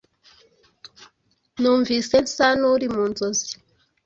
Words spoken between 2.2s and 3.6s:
nsa n'uri mu nzozi,